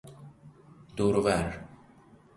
[0.97, 1.47] دور و ور